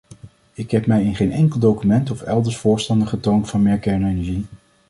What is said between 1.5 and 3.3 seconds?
document of elders voorstander